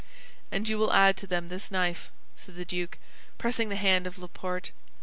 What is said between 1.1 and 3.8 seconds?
to them this knife," said the duke, pressing the